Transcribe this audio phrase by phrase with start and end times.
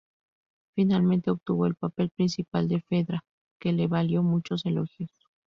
[0.75, 3.21] Finalmente obtuvo el papel principal de Fedra,
[3.61, 5.11] que le valió muchos elogios.